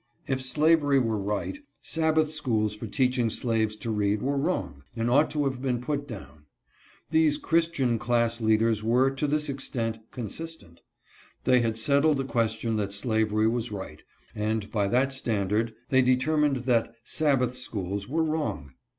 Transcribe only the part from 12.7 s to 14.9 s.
that slavery was right, and by